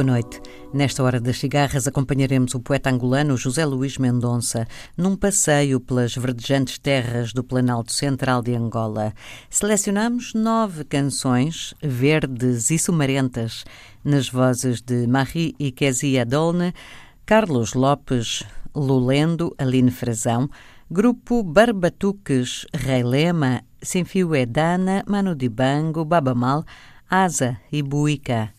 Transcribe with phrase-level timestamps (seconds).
[0.00, 0.40] Boa noite.
[0.72, 4.66] Nesta hora das cigarras acompanharemos o poeta angolano José Luís Mendonça
[4.96, 9.12] num passeio pelas verdejantes terras do Planalto Central de Angola.
[9.50, 13.62] Selecionamos nove canções verdes e sumarentas
[14.02, 16.72] nas vozes de Marie e Kezia Dolne,
[17.26, 18.42] Carlos Lopes,
[18.74, 20.48] Lulendo, Aline Frazão,
[20.90, 26.64] Grupo Barbatuques, Rei Lema, Sinfio Edana, Mano Dibango, Babamal,
[27.06, 28.50] Asa e Buica.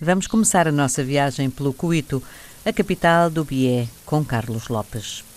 [0.00, 2.22] Vamos começar a nossa viagem pelo Cuito,
[2.66, 5.33] a capital do Bié, com Carlos Lopes.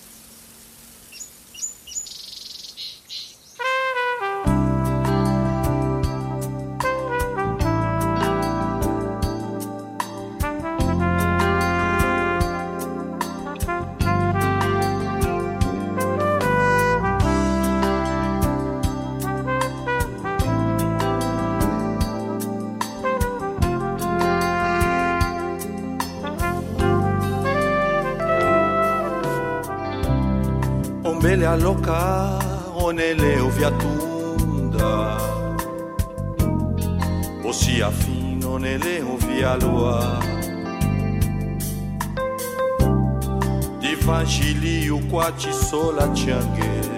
[31.37, 32.39] Ombele aloka
[32.83, 35.17] onele oviatunda
[37.49, 40.23] osi afino onele ovialoa
[43.81, 46.97] divangili ukwati sola tiange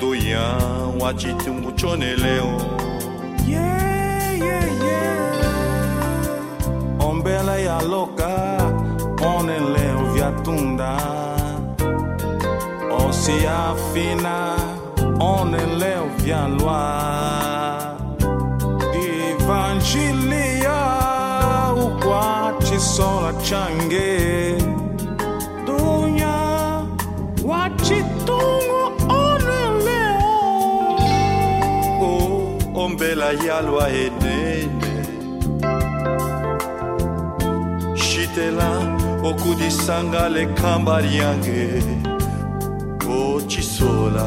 [0.00, 2.60] vian wachitungu choneleo
[3.48, 5.20] Yeah, yeah, yeah.
[7.00, 8.55] Ombela ya loca,
[9.24, 10.96] oneleo viatunda.
[13.06, 14.56] Osia fina,
[16.48, 17.96] lua.
[18.94, 20.78] Evangelia,
[21.84, 24.58] ukwati sola change.
[25.66, 26.36] Dunya,
[27.44, 30.16] wachitungu oneleo.
[32.02, 34.68] o ombela yalwa enene
[37.94, 38.95] shitela
[39.28, 41.82] okudisanga lekhamba lyange
[43.18, 44.26] okisola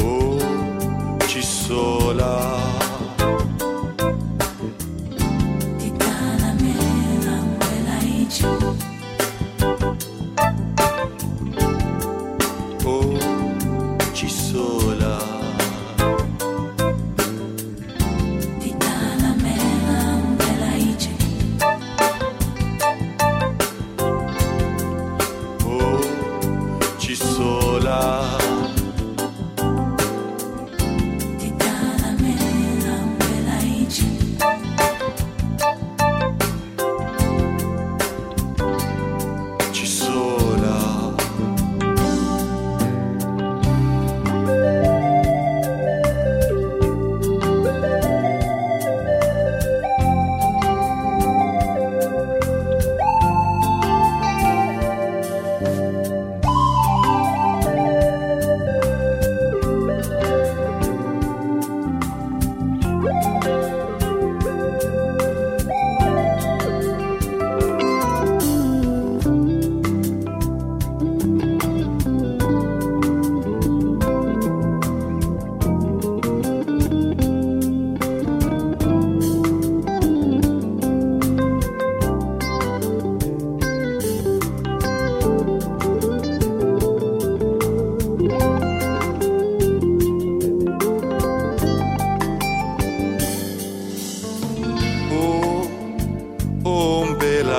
[0.00, 0.38] Oh,
[1.28, 2.57] ci sola.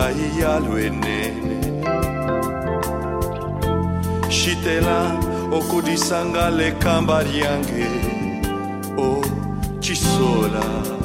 [0.10, 0.90] Bahia lui
[4.30, 5.20] Shitela
[5.52, 7.90] okudisanga le kambariange
[8.98, 9.22] o oh,
[9.80, 10.99] chisola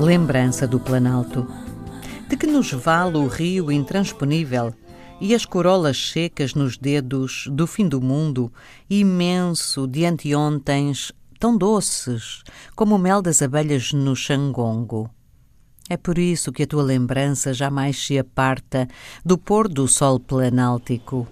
[0.00, 1.44] Lembrança do Planalto.
[2.28, 4.72] De que nos vale o rio intransponível
[5.20, 8.52] e as corolas secas nos dedos do fim do mundo,
[8.88, 12.44] imenso de anteontens, tão doces
[12.76, 15.10] como o mel das abelhas no xangongo.
[15.90, 18.86] É por isso que a tua lembrança jamais se aparta
[19.24, 21.26] do pôr do sol planáltico.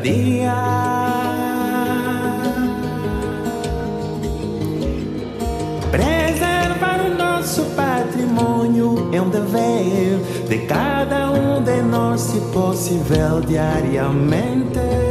[0.00, 0.54] Cada dia.
[5.90, 15.09] Preservar o nosso patrimônio é um dever de cada um de nós, se possível, diariamente.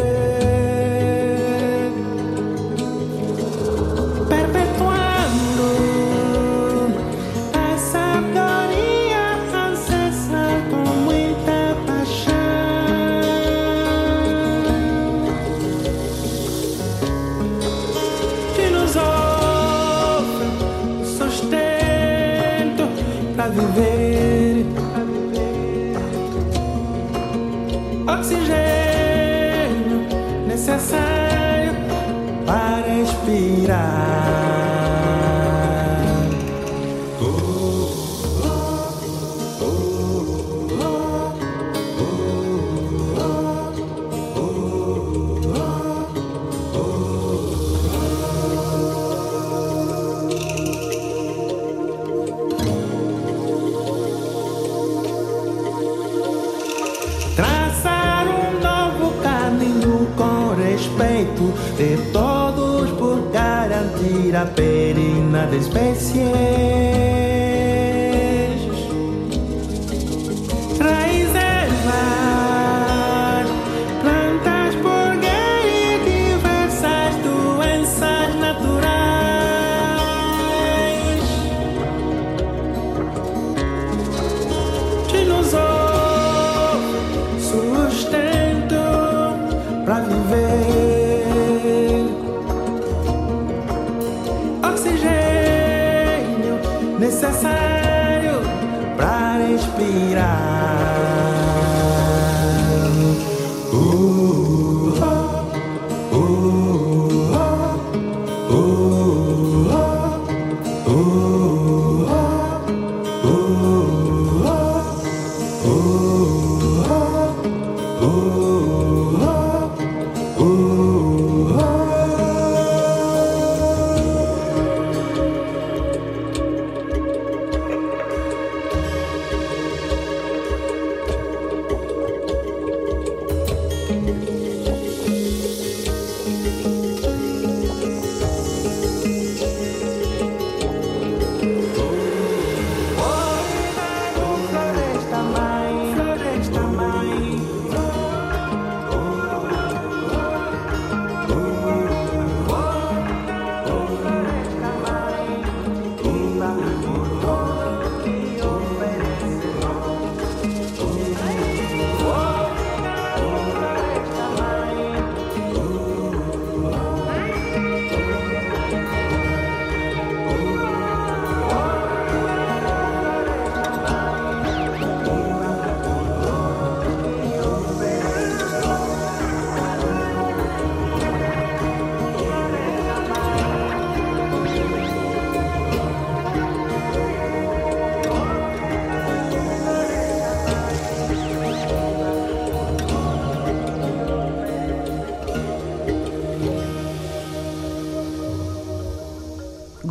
[65.49, 66.78] de especie.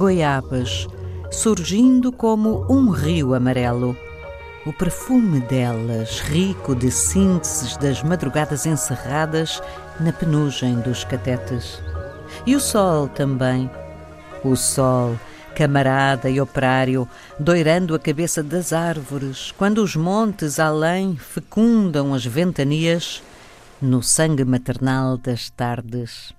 [0.08, 0.88] Goiabas,
[1.30, 3.94] surgindo como um rio amarelo.
[4.64, 9.62] O perfume delas, rico de sínteses das madrugadas encerradas
[10.00, 11.82] na penugem dos catetes.
[12.46, 13.70] E o sol também.
[14.42, 15.14] O sol,
[15.54, 17.06] camarada e operário,
[17.38, 23.22] doirando a cabeça das árvores, quando os montes além fecundam as ventanias
[23.78, 26.32] no sangue maternal das tardes.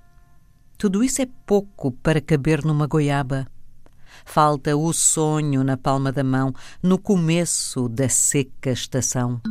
[0.75, 3.45] Tudo isso é pouco para caber numa goiaba.
[4.31, 9.41] Falta o sonho na palma da mão, no começo da seca estação.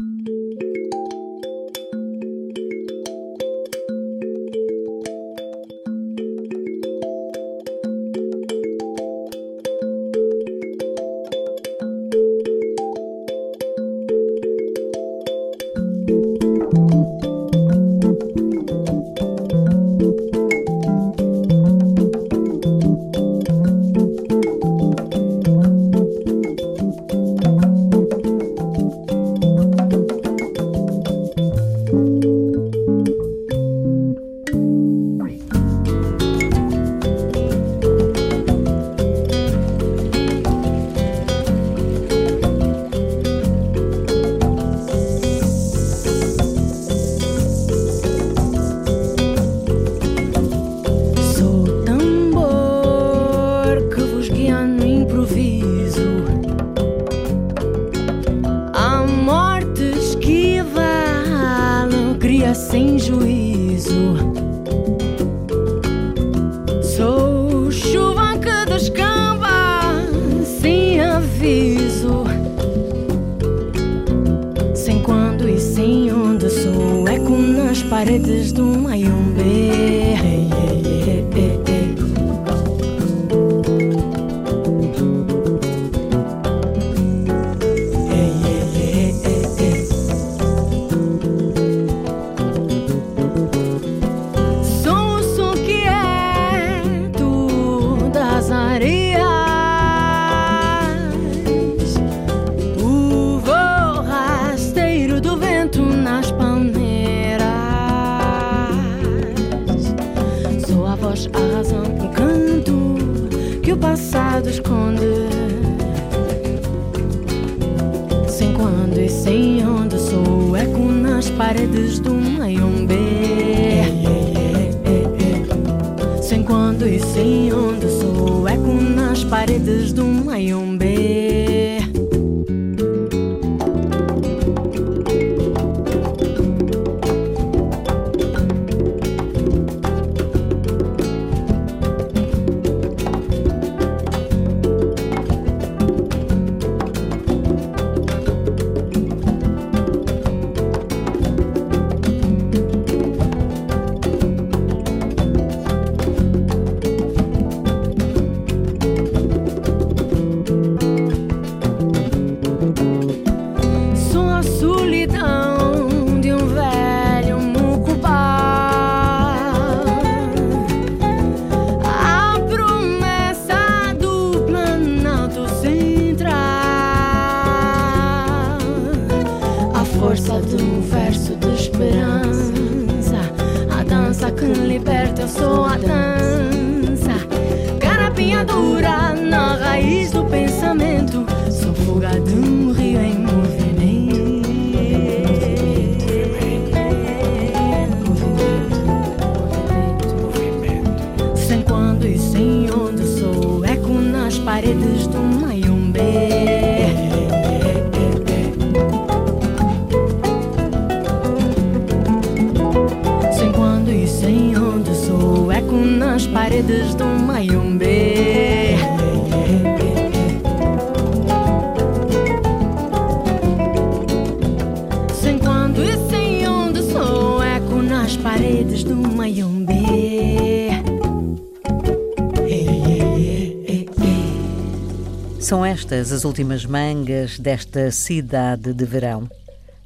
[235.49, 239.27] São estas as últimas mangas desta cidade de verão.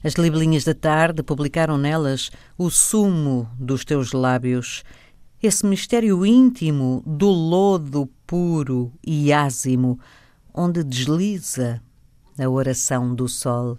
[0.02, 4.82] As libelinhas da tarde publicaram nelas o sumo dos teus lábios,
[5.40, 10.00] esse mistério íntimo do lodo puro e ázimo,
[10.52, 11.80] onde desliza
[12.36, 13.78] a oração do sol.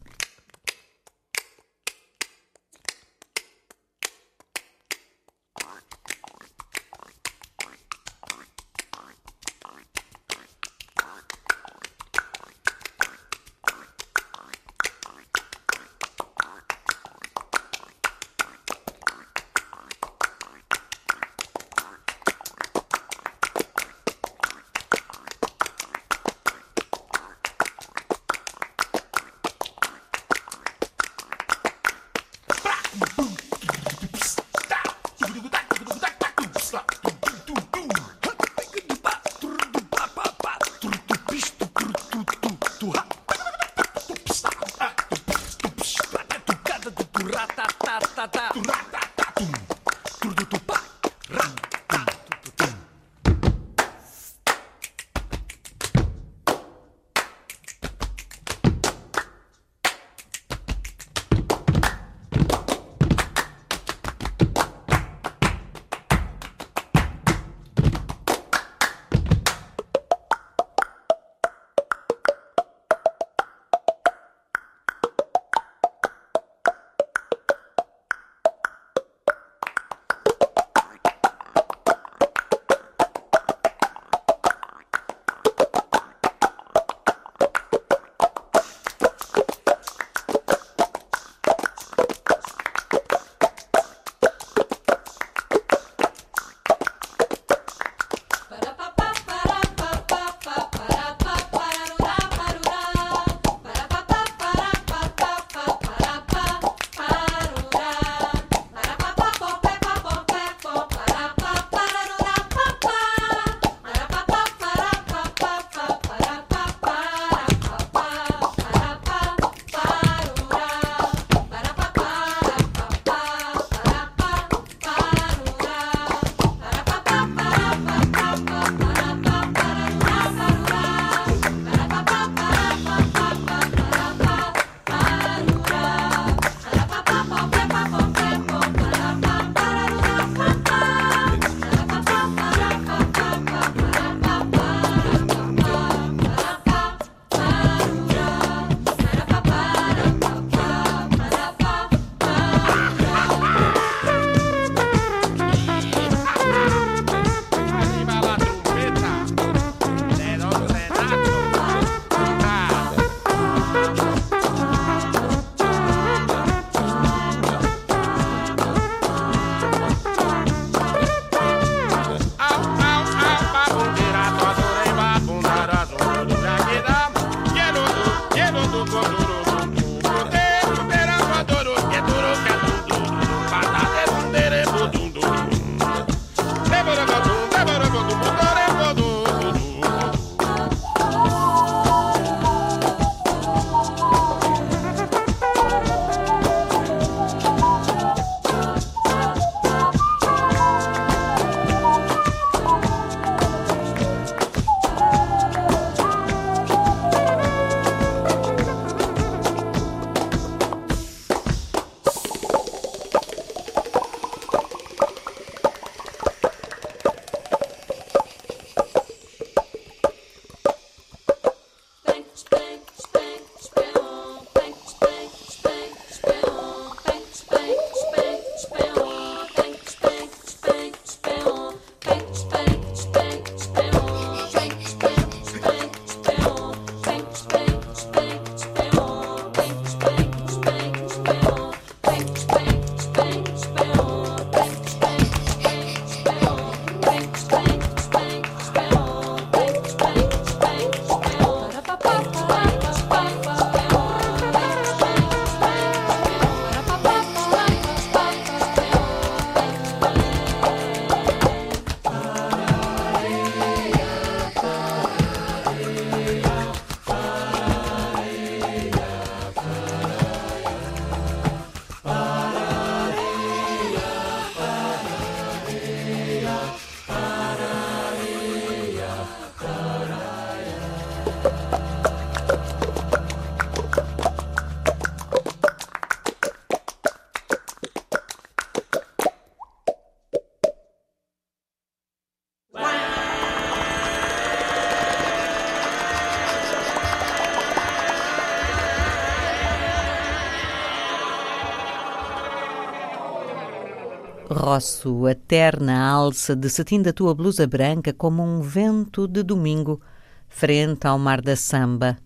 [304.63, 309.99] Roço a terna alça de cetim da tua blusa branca como um vento de domingo,
[310.47, 312.17] frente ao mar da samba.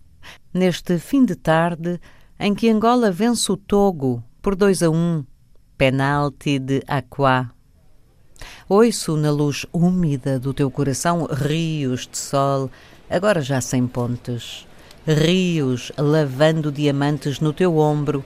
[0.54, 2.00] Neste fim de tarde
[2.38, 5.24] em que Angola vence o Togo por dois a um,
[5.76, 7.50] penalti de Aquá.
[8.68, 12.70] Ouço na luz úmida do teu coração rios de sol,
[13.10, 14.64] agora já sem pontes.
[15.04, 18.24] Rios lavando diamantes no teu ombro,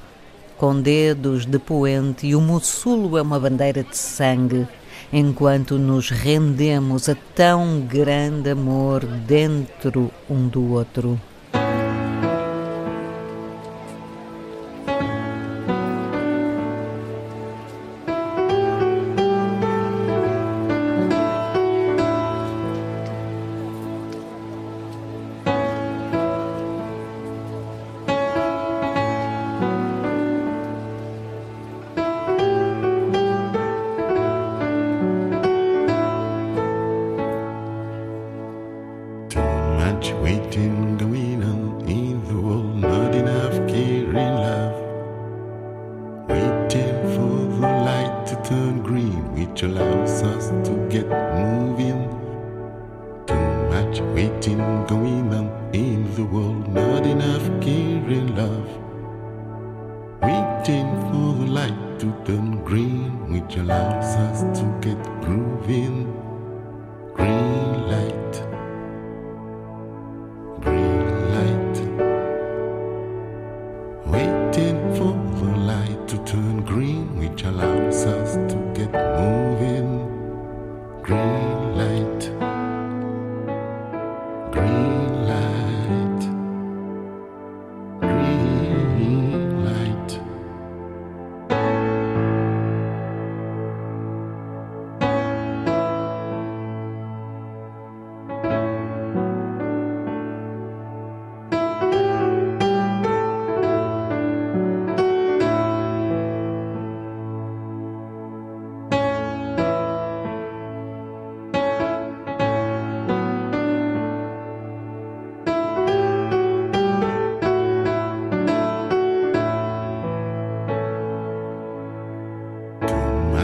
[0.62, 4.68] com dedos de poente e o mussulo é uma bandeira de sangue,
[5.12, 11.20] enquanto nos rendemos a tão grande amor dentro um do outro.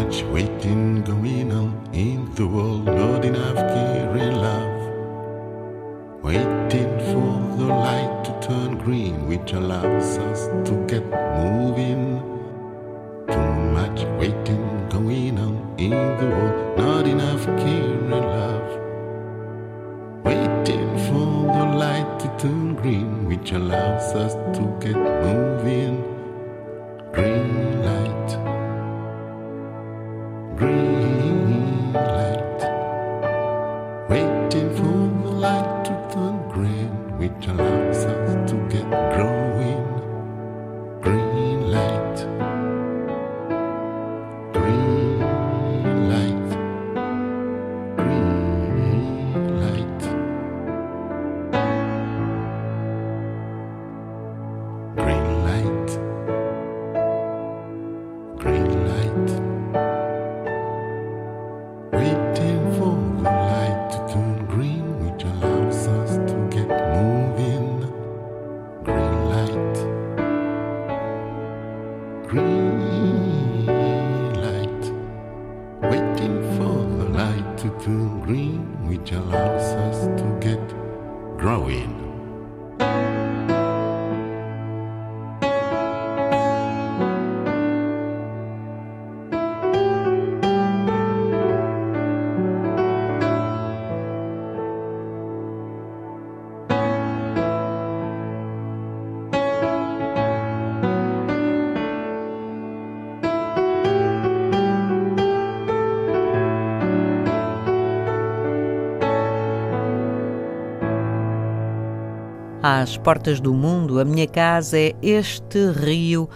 [0.09, 4.81] much waiting going on in the world, not enough caring love.
[6.23, 11.05] Waiting for the light to turn green, which allows us to get
[11.37, 12.23] moving.
[13.27, 18.71] Too much waiting going on in the world, not enough caring love.
[20.25, 25.48] Waiting for the light to turn green, which allows us to get moving.
[112.69, 116.29] Às portas do mundo, a minha casa é este rio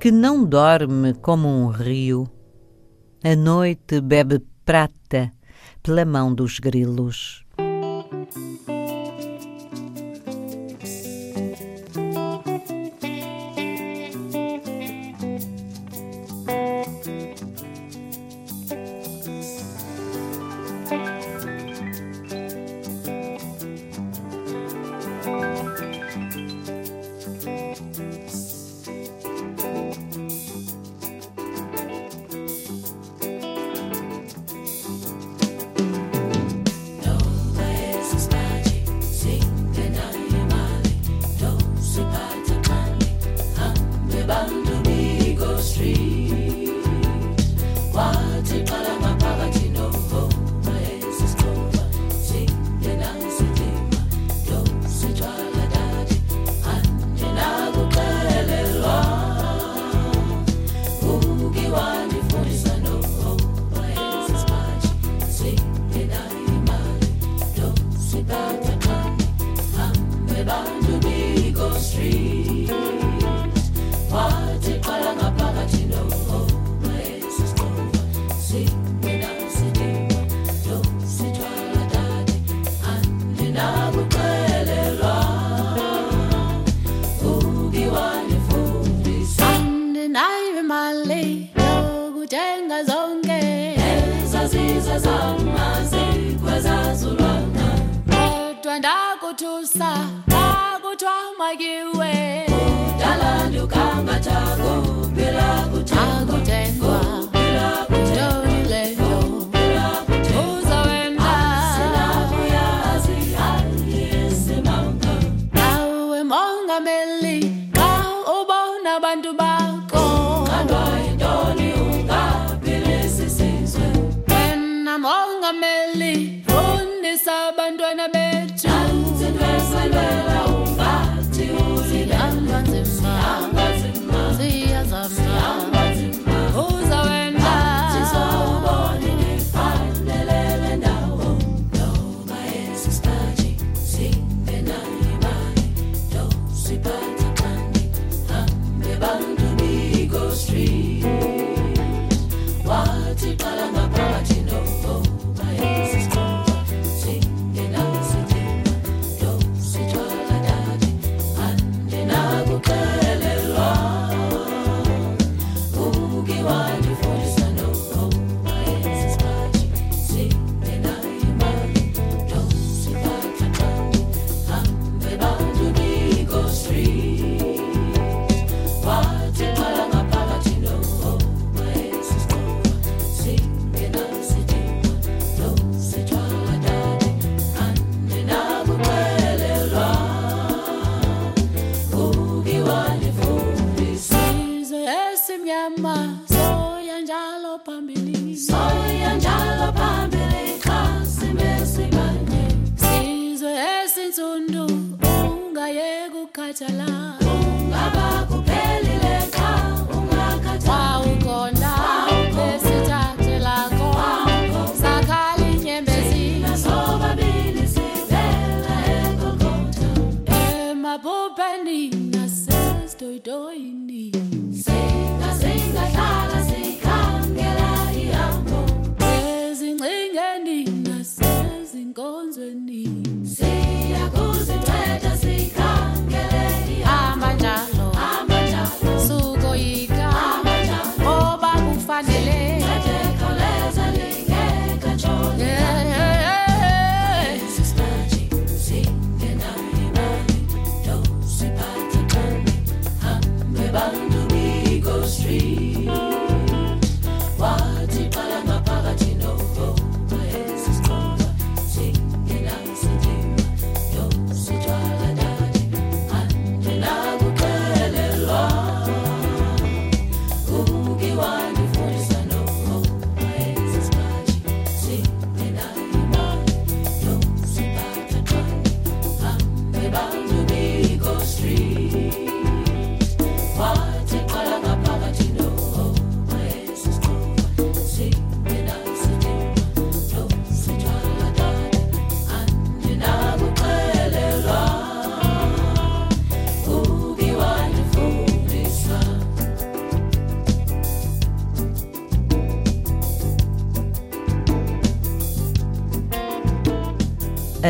[0.00, 2.28] que não dorme como um rio.
[3.22, 5.32] A noite bebe prata
[5.82, 7.44] pela mão dos grilos.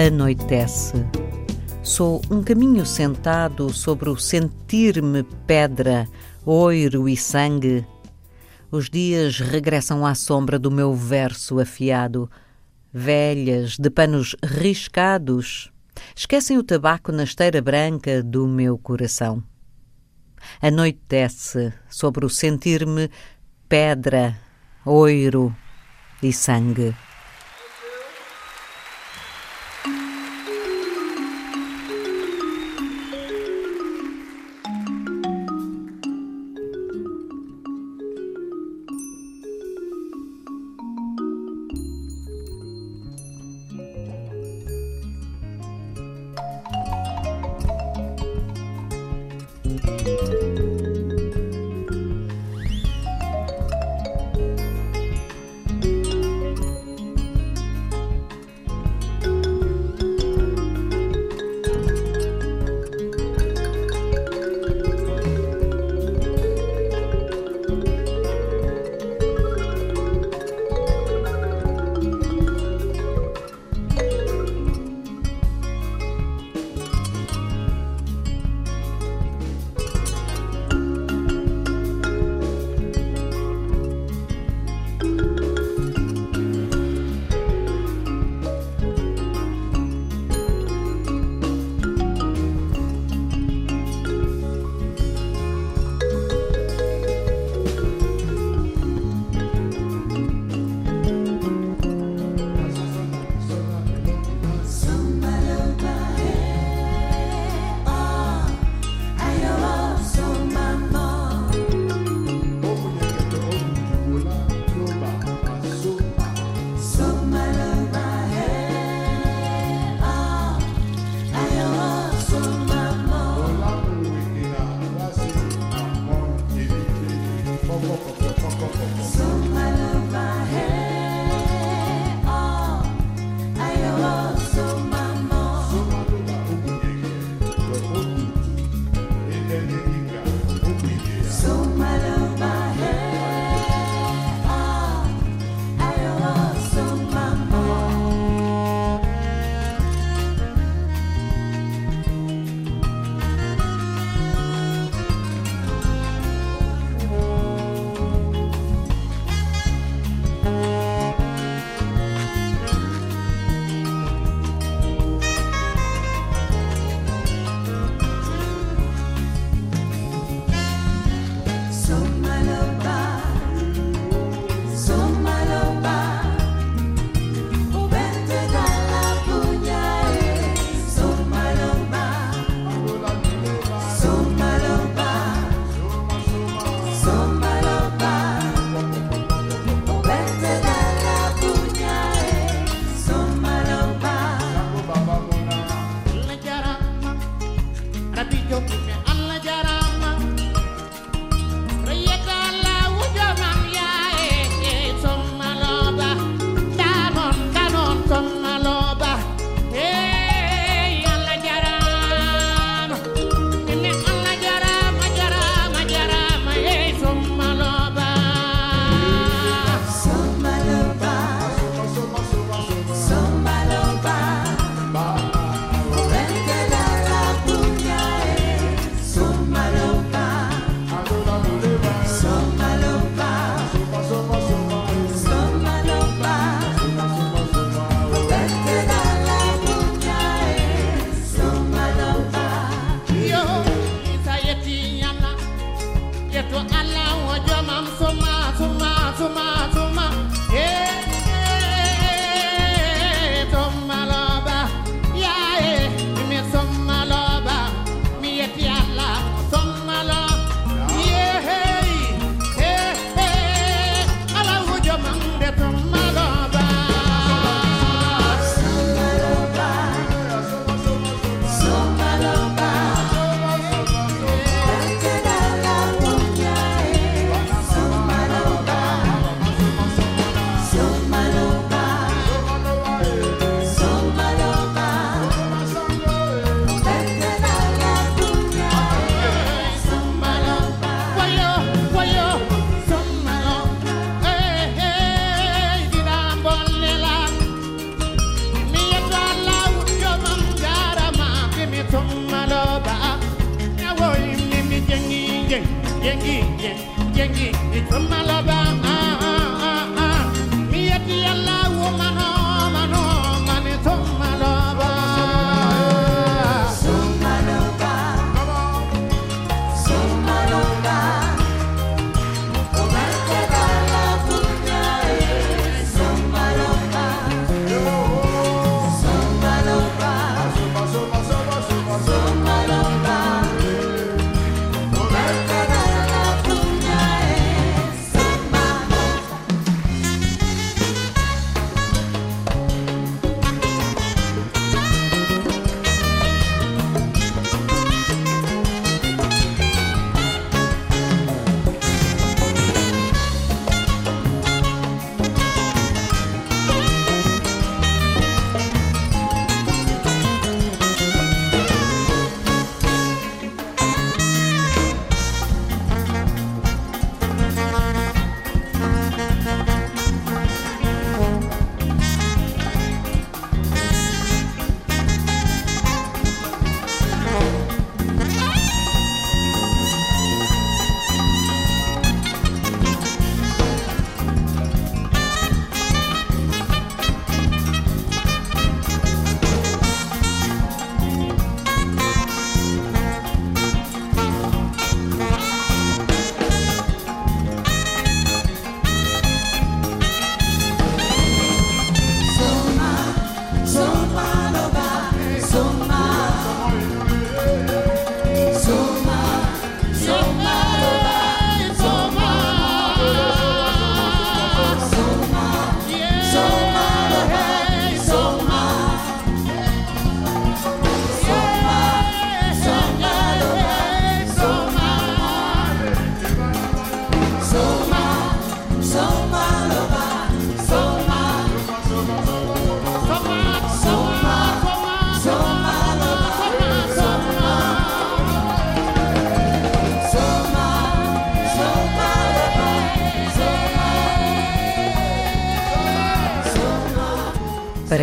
[0.07, 0.95] Anoitece.
[1.83, 6.07] Sou um caminho sentado sobre o sentir-me pedra,
[6.47, 7.85] oiro e sangue.
[8.71, 12.31] Os dias regressam à sombra do meu verso afiado,
[12.93, 15.69] velhas de panos riscados,
[16.15, 19.43] esquecem o tabaco na esteira branca do meu coração.
[20.63, 23.11] Anoitece sobre o sentir-me
[23.69, 24.39] pedra,
[24.87, 25.53] oiro
[26.23, 26.95] e sangue.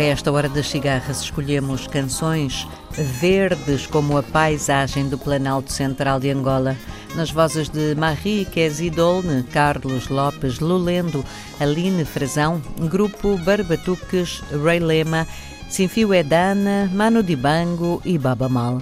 [0.08, 6.76] Esta hora das cigarras escolhemos canções verdes como a paisagem do Planalto Central de Angola,
[7.16, 11.24] nas vozes de Marie Quesidolne, Carlos Lopes Lulendo,
[11.58, 15.26] Aline Frazão, Grupo Barbatuques, Ray Lema,
[15.68, 18.80] Sinfio Edana, Mano Dibango e Baba Mal.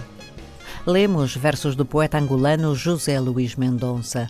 [0.87, 4.29] Lemos versos do poeta angolano José Luís Mendonça.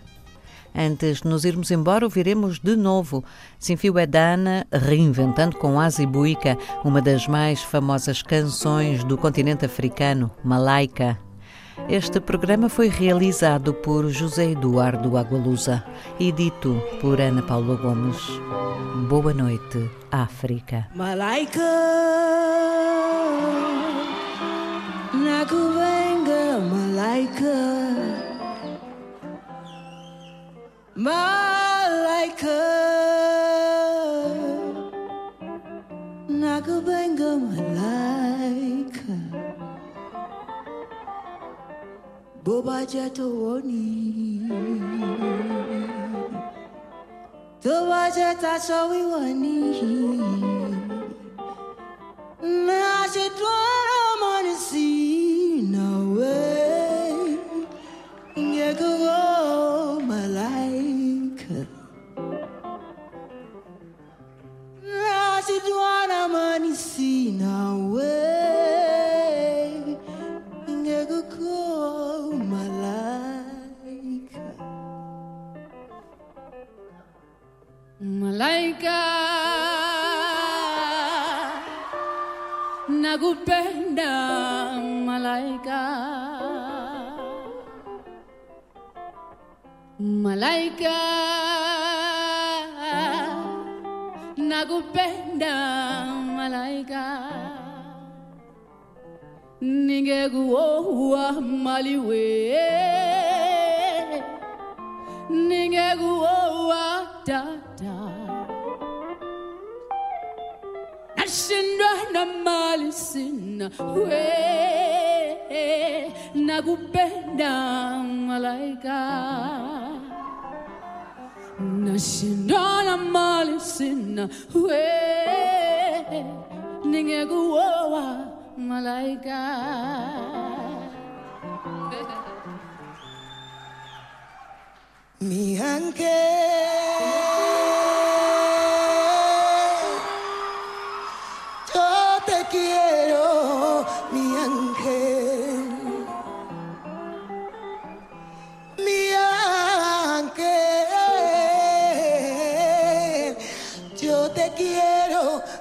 [0.75, 3.22] Antes de nos irmos embora, ouviremos de novo
[3.61, 11.16] Sinfio Edana reinventando com Asi Buika uma das mais famosas canções do continente africano, Malaika.
[11.89, 15.85] Este programa foi realizado por José Eduardo Agualusa
[16.18, 18.18] e dito por Ana Paula Gomes.
[19.09, 20.89] Boa noite, África.
[20.95, 21.61] Malaika.
[25.12, 28.04] Nakubenga malaika
[30.97, 32.61] Malika
[36.31, 39.17] Nagabanga Malika
[42.45, 43.85] Boba Jetawani
[47.61, 49.57] Toba Jetta Sawiwani
[52.43, 53.64] Najetwani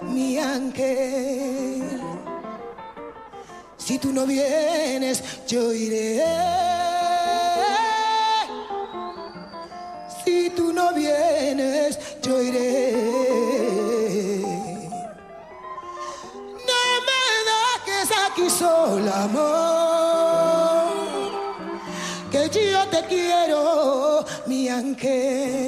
[0.02, 2.02] mi ángel.
[3.78, 6.24] Si tú no vienes, yo iré.
[10.24, 12.94] Si tú no vienes, yo iré.
[16.70, 20.14] No me dejes aquí sola, amor.
[22.32, 25.63] Que yo te quiero, mi ángel.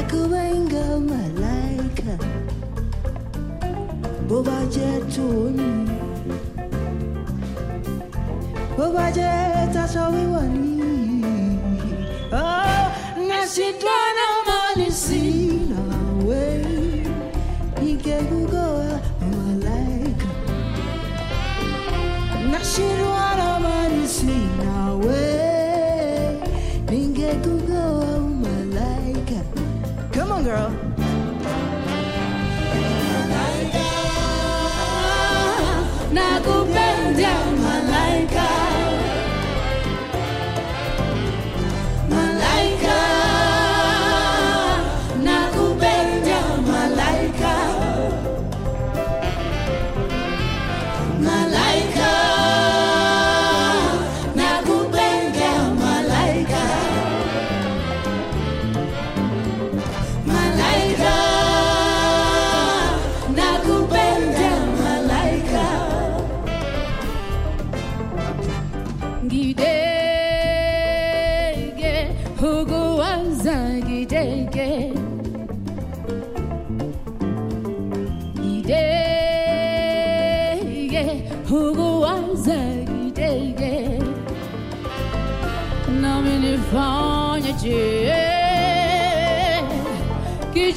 [0.00, 2.14] akuwainga malaika.
[4.28, 5.90] Boba jetuoni
[8.78, 10.82] boba jetasawiwani
[12.32, 12.92] oh, ah,
[13.28, 15.49] nasidwana malisi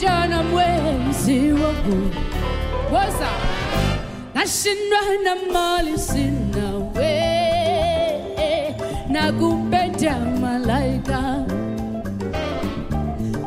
[0.03, 2.11] kijana mwenzi wangu
[2.93, 3.29] woza
[4.35, 7.23] nashindwa na mali sina we.
[9.09, 11.45] Na kumpenda malaika.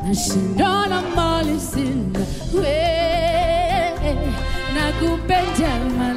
[0.09, 2.21] Nashindwa na mali sina
[2.55, 2.79] we.
[4.75, 6.16] Na kumpenda malaika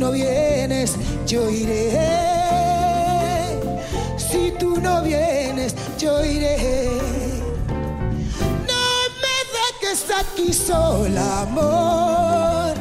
[0.00, 0.96] no vienes,
[1.26, 1.90] yo iré.
[4.16, 6.88] Si tú no vienes, yo iré.
[8.70, 8.82] No
[9.22, 12.72] me dejes aquí sola, amor,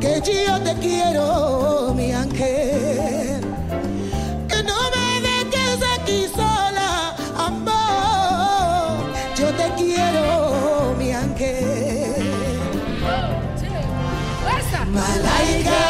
[0.00, 3.40] que yo te quiero, mi ángel.
[4.46, 8.98] Que no me dejes aquí sola, amor,
[9.34, 11.80] yo te quiero, mi ángel.
[14.92, 15.89] Malaika,